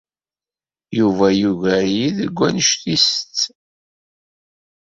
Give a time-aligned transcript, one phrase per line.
[0.97, 3.37] Yuba yugar-iyi deg wanect i isett.